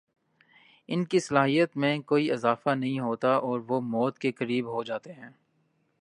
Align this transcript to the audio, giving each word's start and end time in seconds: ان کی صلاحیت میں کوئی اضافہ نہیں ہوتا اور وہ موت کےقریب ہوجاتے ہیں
ان 0.89 1.03
کی 1.05 1.19
صلاحیت 1.19 1.77
میں 1.77 1.97
کوئی 2.01 2.31
اضافہ 2.31 2.75
نہیں 2.75 2.99
ہوتا 2.99 3.33
اور 3.39 3.59
وہ 3.67 3.81
موت 3.81 4.19
کےقریب 4.19 4.67
ہوجاتے 4.67 5.13
ہیں 5.13 5.29